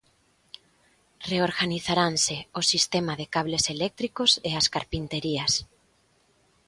Reorganizaranse 1.29 2.35
o 2.59 2.61
sistema 2.71 3.13
de 3.19 3.25
cables 3.33 3.65
eléctricos 3.75 4.31
e 4.49 4.51
as 4.59 4.67
carpinterías. 4.75 5.53